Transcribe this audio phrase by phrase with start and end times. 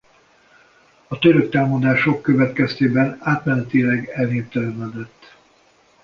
[1.07, 5.35] A török támadások következtében átmenetileg elnéptelenedett.